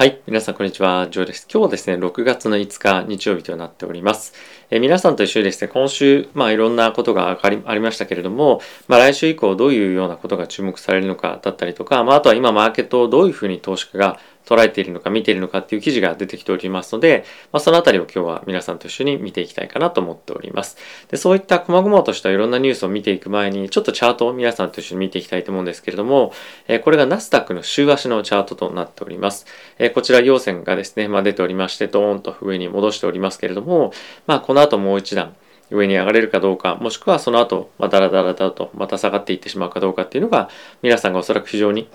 [0.00, 0.22] はい。
[0.26, 1.08] 皆さん、こんにちは。
[1.10, 1.46] ジョーです。
[1.52, 4.32] 今日はですね、6月の5日、日曜日となっております。
[4.70, 14.18] えー、皆さんと一緒にですね、今週、まあ、いろんなことがありましたけれども、まあ、来週以降、どういうようなことが注目されるのかだったりとか、まあ、あとは今、マーケットをどういうふうに投資家が
[14.50, 20.76] 捉えているのか見ているのかっていう記事が出てきておりますので、まあ、そのあたりを今日は皆さんと一緒に見ていきたいかなと思っております。
[21.08, 26.32] でそういった細々としたいろんなニュースを見ていく前に、ちょっとチャートを皆さんと一緒に見ていきたいと思うんですけれども、
[26.66, 29.46] えー、これがナスダックの週足のチャートとなっております。
[29.78, 33.92] えー、こちら陽線がですね、まあ、出ておりまして、ドーンと上に戻しておりますけれども、
[34.26, 35.34] まあ、このの後もう一段、
[35.70, 40.48] 上に上がれるかどうか、もしくはその後、まあ、ダラダラダラとまた下がっていってしまうかどうかっていうのが、
[40.82, 41.88] 皆さんがおそらく非常に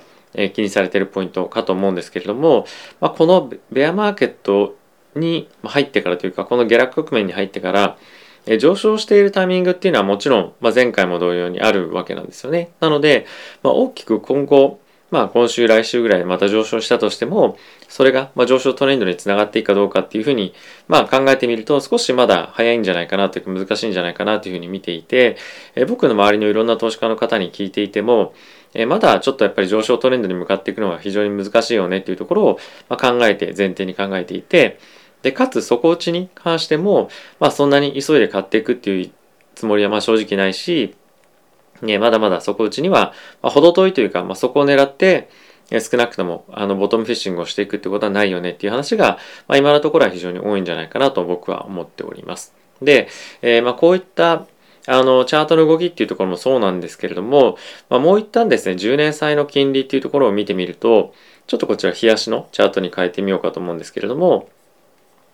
[0.53, 2.65] 気にされているポイントかと思うんですけれども、
[2.99, 4.75] まあ、このベアマーケット
[5.15, 7.97] に入ってからというかこの下落局面に入ってから
[8.59, 12.71] 上昇しているタイミングっていうのはもちろん、まあ、前回も同様にあるわけなんですよね。
[12.79, 13.25] なので、
[13.63, 14.79] まあ、大きく今後、
[15.11, 20.53] まあ、今週来週ぐらいまた上昇したとしてもそれがま上昇トレンドにつながっていくかどうかっていうふうに、
[20.87, 25.37] まあ、考えてみると少しまだ早いんじゃないかなというか難しいんじゃないかなというふうに見ていて
[25.75, 28.33] え僕の周りのいろんな投資家の方に聞いていても
[28.73, 32.59] えまだちょっとやっぱり上昇トレンドに向かっていくのは非常に難しいよねっていうところを、
[32.89, 34.79] ま考えて前提に考えていて
[35.21, 37.09] でかつ底打ちに関しても、
[37.39, 39.11] まあ、そんなに急いで買っていくっていう
[39.55, 40.93] つもりはまあ正直ないし、
[41.81, 45.29] ね、まだまだ底打ちには、まあ、程遠いというか、まあ、そこを狙って
[45.69, 52.53] 少なくともあのボトムフィッシングをしていくってことはないよねっていう話が、まあ、今のところは非常に多いんじゃないかなと僕は思っております。
[52.81, 53.07] で、
[53.41, 54.45] えー、まあこういった
[54.87, 57.57] あの、チャートの動きっていうところもそうなんですけれども、
[57.89, 61.13] まあ、もう一旦ですね、10年債の金利っていうところを見てみると、
[61.47, 64.49] ちょっとこちら、冷やしのチャートに変えてみようかと思うんですけれども、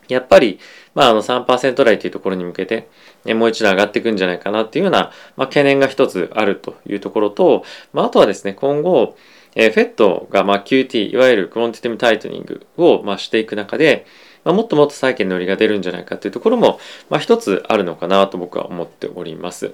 [0.08, 0.60] やっぱり、
[0.94, 2.90] まあ、あの3%台というところに向けて、
[3.34, 7.64] もう一度上がっていくんじゃないかなっていうような、まあ、懸念が一つあるというところと、
[7.94, 9.16] まあ、あとはですね、今後、
[9.56, 14.06] えー、FED がまあ QT、いわゆるクォンティティブタイトニングをまあしていく中で、
[14.44, 16.80] まあ、もっともっと債券の売りが出るんじゃないかというところも、
[17.10, 19.74] まあ、一つあるのかなと僕は思っております。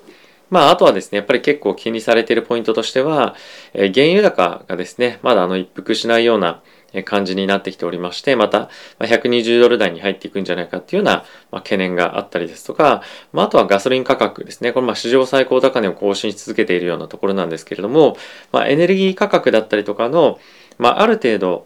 [0.50, 3.36] まあ、あとはですね、やっぱり結構気にされているポイントとしては、
[3.74, 6.62] えー、原油高がですね、まだあの一服しないような
[7.06, 13.02] 感じになってきておりまして、また120ドル台に入っていくんじゃないかっていうような懸念があったりですとか、
[13.34, 14.72] まあ、とはガソリン価格ですね。
[14.72, 18.18] これま史上最高高値を更新し続けているようなところなんですけれども、
[18.52, 20.40] ま、エネルギー価格だったりとかの、
[20.78, 21.66] まあ、る程度、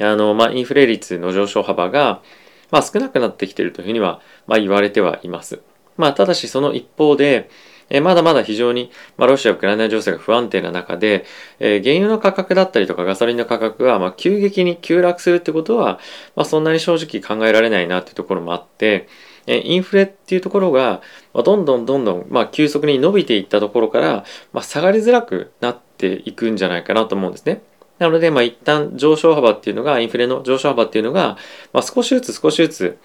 [0.00, 2.22] あの、まあ、インフレ率の上昇幅が、
[2.70, 5.60] ま、少なくなってきているというふうには、ま、言われてはいます。
[5.96, 7.50] まあ、ただしその一方で、
[7.90, 11.24] えまだまだ非常に、ま、ロシア・ウクライナ情勢が不安定な中で、
[11.58, 15.98] え、原油の価格だったりとかガソリンの価格が、ま、急激に急落するってことは、
[16.36, 19.08] ま、そんなに正直考えられないなっていうところもあって、
[19.46, 21.02] えインフレっていうところが、
[21.34, 27.62] ま、どんどんどんどん、ま、急速に伸びていったところから、ま、下がりづらくなっていくんじゃないかなと思うんですね。
[27.98, 31.36] なので、まあ、一旦上昇幅っていうのが、インフレの上昇幅っていうのが、
[31.72, 32.98] まあ、少しずつ少しずつ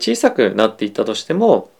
[0.00, 1.70] 小さくなっていったとしても、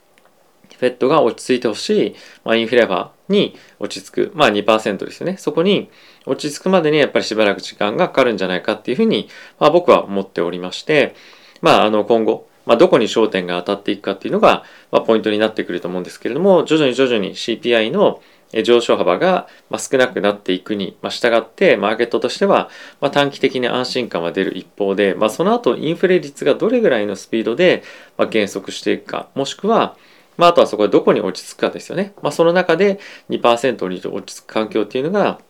[0.82, 5.36] フェットが落ち着いてほしい、まあ、インフレ幅に落ち着く、まあ2%ですよね。
[5.36, 5.88] そこに
[6.26, 9.28] 落ち着くまでにやっぱりしばらく時間がかかるんじゃないかっていうふうに、
[9.60, 11.14] まあ、僕は思っておりまして、
[11.60, 18.20] まあ、あの今後、まあ、どこに焦点が当たっていくかっていうのが、まあ、ポイントになってくると思うんですけれども、徐々に徐々に CPI の
[18.64, 19.46] 上昇幅が
[19.78, 22.68] 少なくなっていくに従って、マーケットとしては
[23.12, 27.82] 短期的に安心感は出る一方で、まあ、その後インフレ率がどれぐらいのスピードで
[28.30, 29.96] 減速していくか、もしくは、
[30.36, 32.14] まあ、あとはそこでどこに落ち着くかですよね。
[32.22, 32.98] まあ、その中で
[33.30, 35.40] 2%に落ち着く環境っていうのが、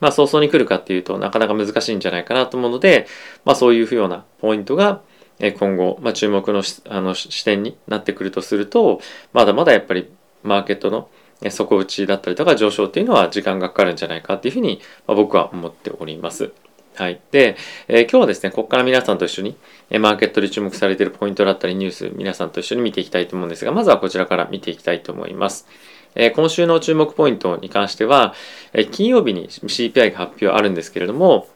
[0.00, 3.06] まあ、早々に来るかっていうとなかなか難しいんじゃないかなと思うので、
[3.44, 5.00] まあ、そういうようなポイントが
[5.40, 9.00] 今後、まあ、注目のあの視点になってくるとすると、
[9.32, 10.10] まだまだやっぱり
[10.42, 11.08] マーケットの
[11.50, 16.52] 底打ちだったりとか上昇っていうのは時間がかかるんじゃないかっていうふうに、ま、僕は思っております。
[16.98, 17.20] はい。
[17.30, 19.56] で、えー、今日はですね、ここから皆さんと一緒に、
[19.88, 25.68] えマーケットで注目されているポイントだったりニュース、皆さんと一緒に見ていきたいと思うんですが、まずはこちらから見ていきたいと思います。
[26.16, 28.34] え、今週の注目ポイントに関しては、
[28.72, 31.46] え、金曜日に CPI が発表あるんですけれども、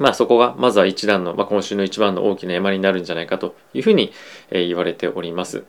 [0.00, 4.12] まあそこがまずは一段の、まあ、今週の一番の大きな山になるんじゃないかというふうに、
[4.50, 5.62] え、言われております。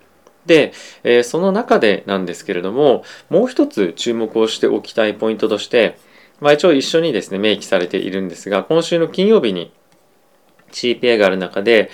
[0.47, 0.73] で、
[1.03, 5.99] え、その中でなんですけれども、もう一つ注目をしておきたいポイントとして、
[6.39, 9.71] まあ、一応一緒にですね、明記されているんですが、今週の金曜日に
[10.71, 11.89] CPI がある中で、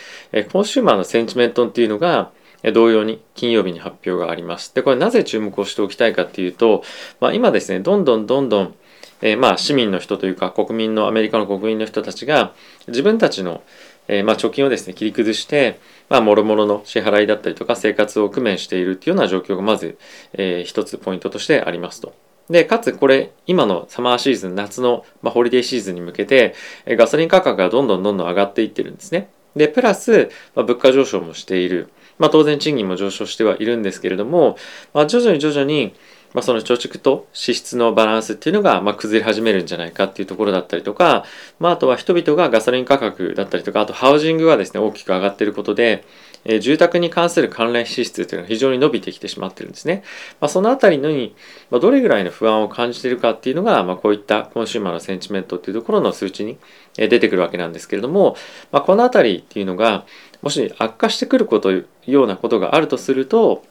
[0.52, 2.32] コンシューマーのセンチメントっていうのが、
[2.74, 4.74] 同様に金曜日に発表があります。
[4.74, 6.84] で、これなぜ注目をしておきたいかっていうと、
[7.20, 8.76] まあ、今ですね、どんどんどんどん、
[9.24, 12.54] えー、まあ市民の人というか国民のアメリカの国民の人たちが
[12.88, 13.64] 自分たちの、
[14.10, 15.80] えー、まあ貯金をですね切り崩して、
[16.10, 19.98] まあ、諸々の支払いだったりとか生活を工面しているっていうような状況がまず、
[20.34, 22.14] えー、一つポイントとしてありますと。
[22.50, 26.56] で、かつこれ、今のサマーシーズン、夏の、まあ、ホリデーシーズンに向けて、
[26.88, 29.30] ガソリン価格がどんどんどんどん上がっていってるんですね。
[29.56, 31.90] で、プラス、まあ、物価上昇もしている。
[32.20, 34.58] まあ、当然賃金も上昇してはいるんですけれども、
[34.94, 35.96] まあ、徐々に徐々に、
[36.34, 41.26] まあ、その貯蓄と支出のバランスっていうのが、まあ、崩れ始めるんじゃないかっていうところだったりとか、
[41.60, 46.04] まあ、あとは人々がガソリン価格だったりとか、あとハウジングがですね、大きく上がっていることで、
[46.46, 50.04] え、住宅に関する関連支出というのが非常に伸びてきてしまってるんですね。
[50.42, 51.36] まあ、そのあたりのに、
[51.72, 56.58] ま、どれぐらいの不安を感じているかっていうのが、まあ、こういったコンシューマーのセンチメントっていうところの数値に
[56.96, 58.36] 出てくるわけなんですけれども、
[58.72, 60.06] まあ、このあたりっていうのが、
[60.42, 63.64] もし悪化してくることようなことがあるとすると、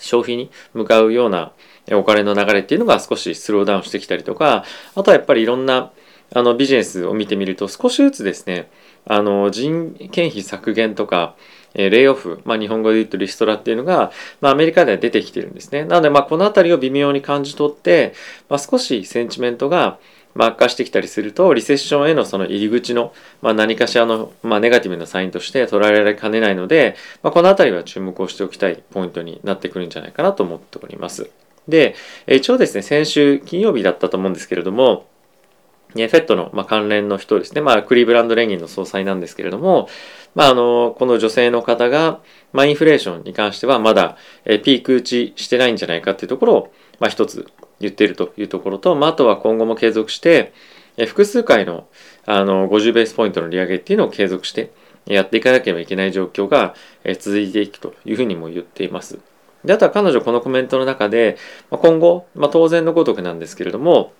[0.00, 1.52] 消費に向かうような
[1.92, 4.64] お金の流れっていうのが少しスローダウンしてきたりとか、
[4.94, 5.90] あとはやっぱりいろんな
[6.34, 8.70] あのビジネスを見てみると少しずつですね、
[9.06, 11.36] あの人件費削減とか、
[11.78, 15.84] レイオフ、まあ、日本語で言うとリストラっていうのが、まあ、アメリカでは出てきてるんですね。
[15.84, 18.14] なので、まあ、この辺りを微妙に感じ取って、
[18.48, 19.98] まあ、少しセンチメントが、
[20.36, 31.30] 悪化してきたりすると、リセッションへのその入り口の、まあ、何かしらの、まあ、ネガティブなサインとして捉えられかねないので、まあ、この辺りは注目をしておきたいポイントになってくるんじゃないかなと思っております。
[31.66, 31.96] で、
[32.28, 35.06] 一応ですね、先週金曜日だったと思うんですけれども、
[35.94, 39.88] フェットの、まあ、関連の人ですね、まあ、クリーブランド連銀の総裁なんですけれども、
[40.34, 42.20] まあ、あのこの女性の方が、
[42.52, 47.46] まあ、インフレーションに関してはまだ、えピーク打ちしてないんじゃないかっていうところを、まあ、一つ
[47.80, 50.52] 言っているというところと、まあ、あとは今後も継続して、
[50.96, 51.86] え複数回の
[52.26, 54.72] あの50ベースポイントの利上げっていうのを継続して
[55.06, 56.74] やっていかなければいけない状況が、
[57.04, 59.18] え続いていくというふうにも言っています。
[59.64, 61.36] であとは彼女このコメントの中で、
[61.70, 64.12] まあ、今後、まあ、当然のごとくなんですけれども、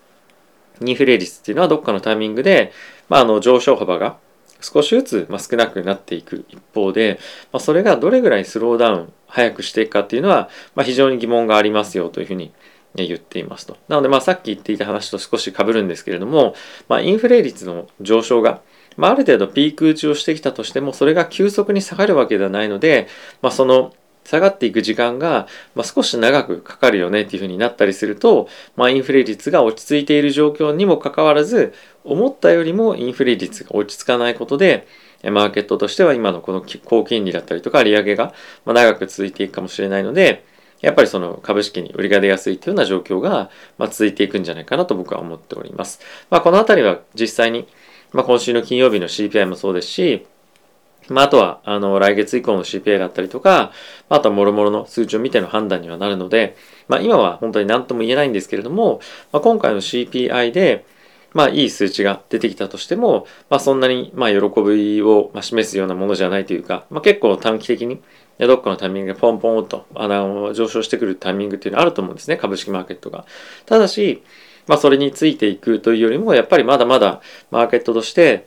[0.84, 2.72] インフレ率っていうのはどっかのタイミングで、
[3.08, 4.18] まあ、あの上昇幅が
[4.60, 7.18] 少しずつま少なくなっていく一方で、
[7.52, 12.52] まあ、それがどれぐらいスローダウン早くしていくかっていうのは、まあ、非常に疑問がありますよというふうに
[12.94, 13.76] 言っていますと。
[13.88, 16.54] なのでまあさっき言っていた話と少し被るんですけれども、
[16.88, 18.60] まあ、インフレ率の上昇が、
[18.96, 23.06] まあ、ある程度ピーク打ちをしてきたとしてもそれが急速に下がるわけではないので、
[23.42, 23.92] まあ、その
[24.28, 28.46] 下がっていく時間が、まあ、少し長くかかるよねっていうふうになったりすると、
[28.76, 31.72] まあ、インフレ率が落ち着いている状況にもかかわらず
[32.04, 34.86] 思ったよりもインフレ率が落ち着かないことで
[35.24, 38.34] マーケットとしては今のこの高金利だったりとか利上げが
[38.66, 40.44] 長く続いていくかもしれないので
[40.80, 46.00] やっぱりその株式に売りが出やすいというような状況が続いていくんじゃないかなと僕は思っております。
[46.30, 47.66] まあ、このあたりは実際に、
[48.12, 50.26] まあ、今週の金曜日の CPI もそうですし
[51.10, 53.72] まあ、あとは、あの、来月以降の CPI だったりとか、
[54.08, 56.56] あとは諸々の数値を見ての判断にはなるので、
[56.88, 59.00] まあ、今は本当に何とも言えないんですけれども、
[59.32, 60.84] まあ、今回の CPI で、
[61.34, 68.00] まあ、いい数値が出てきたとしても、まあ、そんなに、まあ、喜びを示すようなものじゃないというか、まあ、結構短期的に、
[68.38, 73.26] どっかのタイミングでポンポンと、あの、上昇してくるタイミングっていうのはあると思うんですね、株式マーケットが。
[73.66, 74.22] ただし、
[74.68, 77.20] まあ、それについていくというよりも、やっぱりまだまだ
[77.50, 78.46] マーケットとして、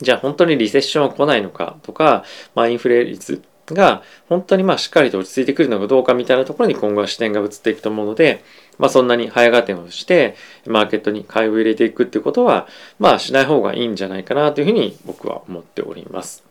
[0.00, 2.24] じゃあ本当にリセッションは来ないのかとか、
[2.54, 8.44] まあ、インフレ率が本当にまあしっかりと落ち着いてくるのかどうかみたいなところに今後は視点が移っていくと思うので、
[8.78, 10.34] まあ、そんなに早合点をして
[10.66, 12.66] マーケットに買いを入れていくっていうことは
[12.98, 16.44] まあしない方がいいんじゃないかなというふうに僕は思っております。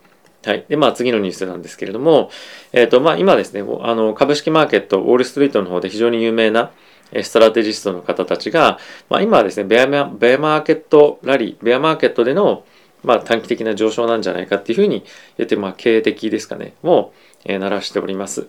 [0.46, 0.66] はい。
[0.68, 2.30] で、まあ次のニュースなんですけれども、
[2.74, 6.72] えっ、ー、と、まあ今ですね、あの株式マーケット、ウォールストリートの方で非常に有名な
[7.22, 8.78] ストラテジストの方たちが、
[9.10, 12.66] まあ今はですね、ベアベアマーケットラリー、ベアマーケットでの
[13.04, 15.04] まあ、短期的な上昇なんじゃないかっていうふうに
[15.38, 17.14] 言って、まあ、経営的ですかね、も、
[17.46, 18.48] えー、鳴らしております。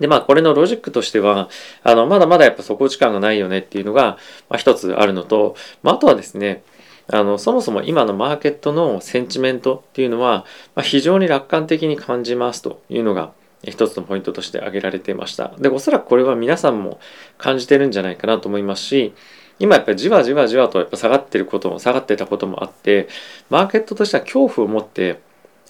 [0.00, 1.48] で、まあ、これのロジックとしては、
[1.82, 4.18] あの、まだまだやっぱ底力がないよねっていうのが、
[4.48, 6.62] まあ、一つあるのと、まあ、あとはですね、
[7.08, 10.44] あの、そもそも今のマーケットのセンチメントっていうのは、
[10.74, 13.32] まあ、非常に楽観的に感じますというのが、
[13.64, 15.52] 一つのポイントとして挙げられていました。
[15.58, 16.98] で、おそらくこれは皆さんも
[17.38, 19.14] 感じてるんじゃないかなと思いますし、
[19.58, 23.08] 今やっぱりじわじわじわとやっぱ下がってることも下がってたこともあって
[23.50, 25.20] マーケットとしては恐怖を持って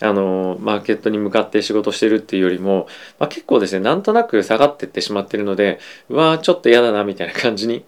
[0.00, 2.86] あのマーケットに向かって仕事してるっていうよりも、
[3.18, 7.84] まあ、結構ですねなんとなく下がってってしまってるのでうわーちょっと嫌だなみたいな感じに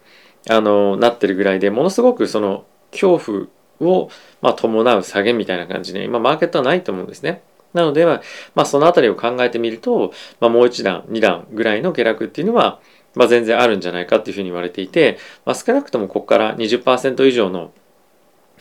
[0.48, 3.46] あのなってるぐらいでものすごくその恐怖
[3.80, 4.10] を、
[4.42, 7.42] まあ、伴う下げみたいな感じで今マーケットはないと思うんですね。
[7.72, 8.20] なので、ま
[8.54, 12.80] あ、そのあたりを考えてみると、まあ、もう一段、二段ぐらいの下落っていうのは、
[13.14, 17.73] まあ、全然あるんじゃないかっていうふうに言われていて、まあ、少なくともここから20%以上の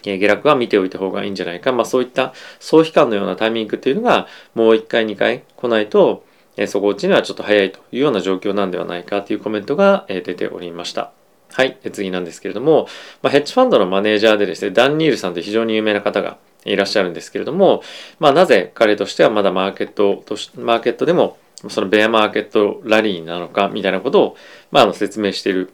[0.03, 6.25] 下落は見ておいた方がいいんじゃないか、まあ、そういった総悲観のようなタイミングっていうのがもう1回2回来ないと
[6.67, 11.11] 底落ちにはちょっと早いというような状況なんではないかというコメントが出ておりました。
[11.51, 11.77] はい。
[11.91, 12.87] 次なんですけれども、
[13.21, 17.83] まあ、ヘッジファンドのマネージャーでですね、ダン・ニールさんって非常に有名な方がいらっしゃるんですけれども、
[18.19, 21.37] まあ、なぜ彼としてはまだマーケットとし、マーケットでも
[21.69, 24.37] そのベアマーケットラリーなのかみたいなことを、
[24.71, 25.73] まあ、の説明している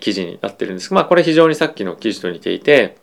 [0.00, 2.96] 記事になってるんですが、まあこれ非常にさっきの記事と似ていて、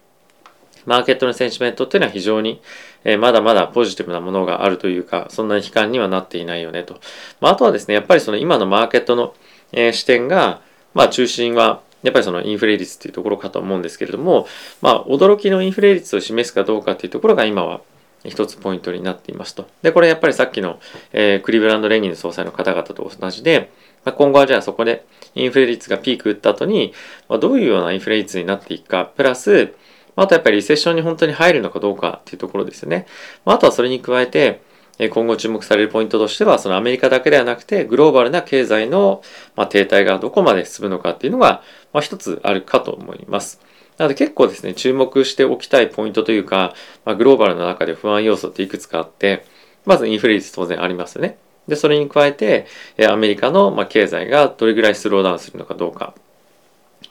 [0.86, 2.62] マーケットのセンチメントっていうのは非常に、
[3.04, 7.00] えまだまだポジティブなものがあるというか、そんなに悲観にはなっていないよねと。
[7.40, 9.34] まあ、あとはですね、やっぱりその今のマーケットの、
[9.72, 10.62] え視点が、
[10.94, 14.48] まあ中心はやっぱりそのインフレ率っていうところかと思うんですけれども、
[14.82, 17.82] まあ驚きのインフレ率を示すかどうかっていうところが今は
[18.30, 19.68] 一つポイントになっていますと。
[19.82, 20.80] で、これやっぱりさっきの、
[21.14, 23.72] えー、クリブランド連銀の総裁の方々と同じで、
[24.04, 26.94] まあ、今後はじゃあそこでインフレ率がピーク打った後に、
[27.28, 29.74] まあ、どういうようなインフレ率になっていくか、プラス、
[30.16, 33.06] あとやっぱりリセッションに本当に入るのかどうかっていうところですよね。
[33.44, 34.62] まあ、あとはそれに加えて、
[35.10, 39.22] 今後注目されるポイントとしては、そのアメリカだけではなくて、グローバルな経済の
[39.70, 43.60] 停滞がどこまで進むのかっていうのが、まあ、一つあるかと思います。
[43.98, 46.74] なので結構ですね、注目しておきたいポイントというか、
[47.06, 49.46] まあ、グローバルの中で不安要素っていくつかあって、
[49.86, 51.38] まずインフレ率当然ありますよね。
[51.68, 52.68] で、それに加えて、
[53.10, 56.14] アメリカの経済がどれぐらいスローダウンするのかどうか。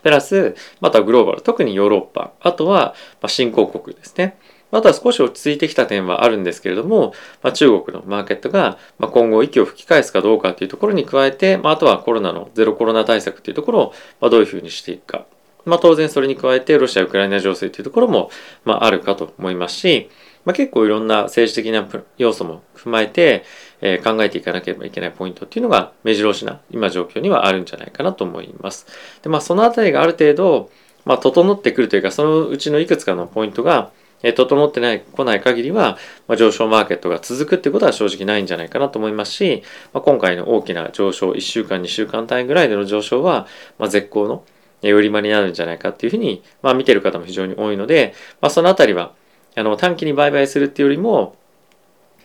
[0.02, 2.94] プラス、またグローバル、特にヨーロッパ、あとは
[3.26, 4.36] 新興国ですね。
[4.70, 15.26] あとは少し落ち着いてきた点はあるんですけれども、まあ、中国のマーケットが今後息を吹き返すかどうかというところに加えて、まあ、あとはコロナのゼロコロナ対策というところをどういうふうにしていくか。
[15.64, 18.30] まあ、当然それに加えてロシア・ウクライナ情勢というところも
[18.64, 20.10] まああるかと思いますし、
[20.44, 23.44] まあ、結構いろんな政治的な要素も踏まえて、
[23.80, 28.86] えー、考えていかなければいけないポイントっていうのが目白押しな今状況にはあるんじゃないかなと思います。
[29.22, 30.70] でまあそのあたりがある程度、
[31.04, 33.90] まあ、整ってくるというかそのうちのいくつかのポイントが
[34.24, 43.46] え整ってない来ない限りは、まあ、上昇マーケットが続くってことは正直ないんじゃないかなと思いますし、まあ、今回の大きな上昇1週間2週間単位ぐらいでの上昇は、
[43.78, 44.44] まあ、絶好の
[44.92, 49.12] 売り場になるんじゃないかっていうふうに、まあ、見てる方も非常に多いので、まあ、そのあたりは
[49.56, 51.36] あの短期に売買するっていうよりも、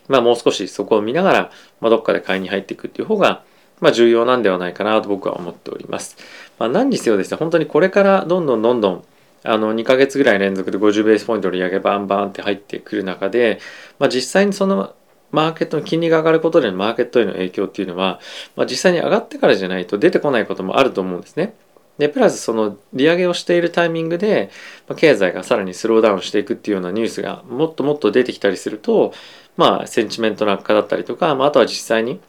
[0.07, 3.43] まあ、もう少しそこを見ながら、まあ、どっかで買いに入っていくっていう方が、
[3.79, 6.17] まあ、重要なんではないかなと僕は思っております。
[6.57, 9.03] まあ、何にせよですね、本当にこれからどんどんどんどん
[9.43, 13.59] あの2ヶ月ぐらい連続で50ベースポイントの利上げバンバンって入ってくる中で、
[13.97, 14.93] まあ、実際にその
[15.31, 18.19] マーケットの金利が上がることでのマーケットへの影響っていうのは、
[18.55, 21.53] まあ、実際に上がってからじゃないと出てこないこともあると思うんですね。
[21.99, 24.49] で、プラスその利上げをしているタイミングで、
[24.87, 29.13] ま、経済がさらにスローダウンしていくっていうようなニュースがもっともっと出てきたりすると、
[29.57, 32.21] まあ、センチメントの悪化だったりとか、まあ、あとは実際に、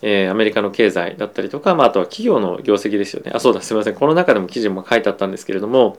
[0.00, 3.30] えー、アメリカの経済だったりとか、まあ、あとは企業の業績ですよね。
[3.34, 3.94] あ、そうだ、すみません。
[3.94, 5.98] この中でも記事も書いてあったんですけれども、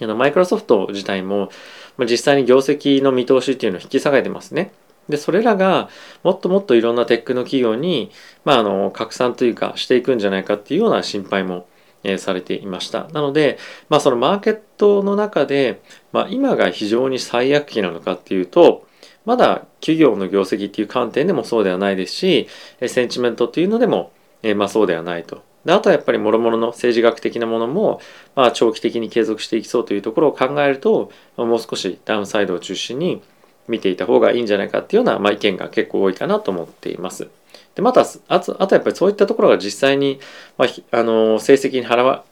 [0.00, 1.50] あのマイクロソフト自体も、
[1.96, 4.72] まあ、実際に業績の見通しっていうのを引き下げてますね。
[5.08, 5.88] で、それらが
[6.22, 8.10] もっともっといろんなテックの企業に、
[8.44, 11.66] まあ、あの、拡散というかしていくんじゃないかっていうような心配も、
[12.04, 13.08] え、されていました。
[13.12, 15.80] なので、まあ、そのマーケットの中で、
[16.12, 18.86] まあ、今が非常に最悪期なのかっていうと、
[19.24, 22.48] まだ企業の業績っていう観点でもそうではないですし、
[22.86, 25.42] センチメントっていうのでも、え、まあそうではないと。
[25.64, 28.00] であとはやっぱり諸々の政治学的なものも、
[28.34, 33.22] まあ、長期的に継続していきそうというところを考えると、まあ、もう少しダウンサイドを中心に
[33.68, 37.28] 見ていた方がいいんじゃないかっていうような、まあ、意見が結構多いかなと思っています。
[37.74, 40.20] でまたあとあとやっぱりそういったところが実際に、
[40.58, 41.86] まあ、あの成績に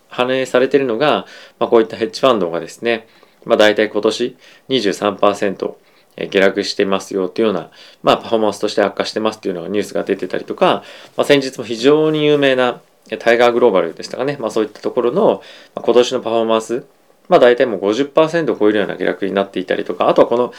[0.08, 1.26] 反映されているのが、
[1.58, 3.06] まあ、こういったヘッジファンドがですね、
[3.44, 4.36] まあ、大体今年
[4.68, 5.74] 23%
[6.28, 7.70] 下落してますよっていうような、
[8.02, 10.82] まあ、パフォーマンスとして悪化してますっていうのがニュースが出てたりとか、
[11.16, 12.80] まあ、先日も非常に有名な
[13.18, 15.42] タイガーグローバルでしたかね、まあ、そういったところの、
[15.74, 16.84] 今年のパフォーマンス、
[17.28, 20.52] まあ、大体もう50%を超えるような下落になっていたりとかあとはこの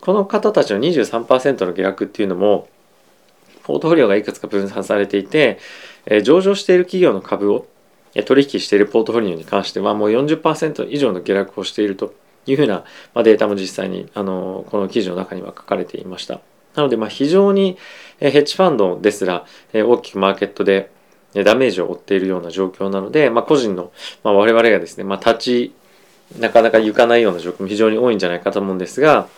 [0.00, 2.68] この方たちの23%の下落っていうのも
[3.64, 5.58] ポートフォリオがいくつか分散されていて、
[6.06, 7.66] え、上場している企業の株を
[8.24, 12.14] 取引しているポートフォリオに関してはもう40%以上の下落をしていると
[12.46, 16.40] いうふうな、ま、データも実際にあのこの記事の中には書かれていました。
[16.74, 17.76] なのでま非常に
[18.18, 20.90] ヘッジファンドですら大きくマーケットで
[21.34, 23.92] ダメージを負っているような状況なので、まあ、個人の、
[24.22, 25.74] ま、我々がですね、まあ、立ち
[26.38, 29.28] なかなか行かないような状況も非常に多いんじゃないかと思うんですが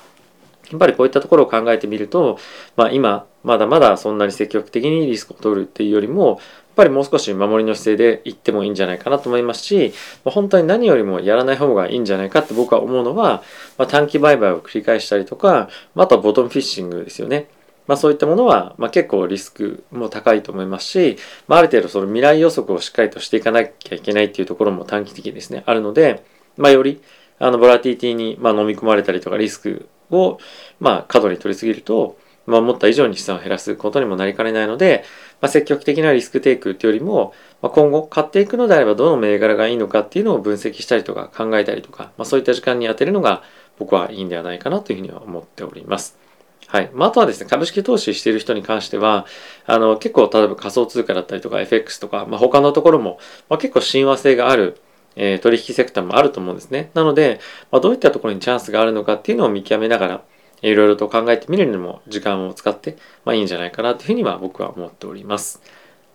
[0.71, 2.38] やっぱりこういったところを考えてみると、
[2.76, 6.38] まあ、今まだまだそんなに積極的にリスクを取るっていうよりもやっ
[6.76, 9.92] ぱりもう少し守りの姿勢で行ってもいいんじゃないかなと思いますし、
[10.25, 13.42] ま、本当に何よりもやらない方がいいんじゃないかって僕は思うのは、
[13.78, 17.47] まあ、短期売買を繰り返したりとか、まあ、とはボトムフィッシングですよね。
[17.87, 21.16] まあ、そういったものは、まあ、結構リスクも高いと思いますし、
[21.49, 26.25] まあ、ある程度その未来予測をしっかりとしていかなきゃいけないっていうところも短期的ですねあるので、
[26.56, 27.02] まあ、より
[27.38, 30.38] あのボラティティにま飲み込まれたりとかリスクを
[30.80, 35.04] まあ過度に取りすぎると、まあ、思った以上に資産を減らすことにもなりかねないので、
[35.40, 37.32] まあ、積極的なリスクテイクっていうよりも、
[37.62, 43.42] まあ、今後買っていくのであればどの銘柄がいいのかっていうのを分析したりとか考えたりとか、まあ、そういった時間に当てるのが
[43.78, 46.18] 僕はいいんではないかなというふうには思っております。
[46.66, 46.90] はい。
[46.92, 49.26] まあ、あとはですね、株式投資している人に関しては、
[49.66, 53.18] あの、結構、例えば仮想通貨だったりとか FX とか、まあ、他のところも、
[53.49, 54.80] まあ、結構親和性がある
[55.16, 56.90] え、取引セクターもあると思うんですね。
[56.94, 57.40] なので、
[57.71, 60.23] ま、どういったところにチャンスがあるのかっていうのを見極めながら、
[60.62, 65.62] いろいろと考えてみるのも時間を使って、まあいいんじゃないかなというふうには僕は思っております。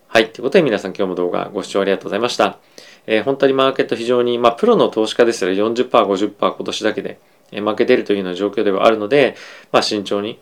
[0.08, 0.32] はい。
[0.32, 2.58] ということで皆さん今日も動画ご視聴ありがとうございました。
[3.06, 7.20] えー、本当にマーケット非常に、まあプロの投資家ですら40%、50%今年だけで
[7.52, 9.36] え負けてるというような状況ではあるので、
[9.72, 10.38] まあ慎重に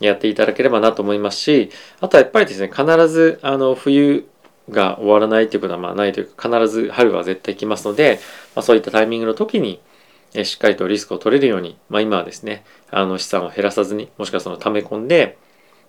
[0.00, 4.26] やっていただければなと思いますし、あとはやっぱりですね、必ずあの冬
[4.70, 8.20] が終わらないということはまあないというか、必ず春は絶対来ますので、
[8.54, 9.80] まあ、そういったタイミングの時に、
[10.34, 15.38] えしっかりとリスクを取れるように、まあ、今はですね、あの資産を減らさずに、もしくはその溜め込んで、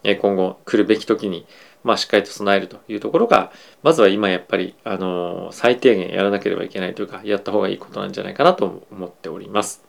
[0.03, 1.45] え今後来るべき時に、
[1.83, 3.51] まあ、しっかりと備えるというところが、
[3.83, 9.83] まずは今やっぱり、あの最低限やらなければいけないというか、やった方がいいことなんじゃないかなと思っております。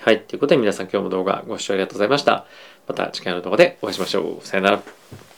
[0.00, 0.20] はい。
[0.22, 2.46] ということで皆さん今日も動画ご視聴ありがとうございました。
[2.88, 4.44] また次回の動画でお会いしましょう。
[4.44, 5.31] さよなら。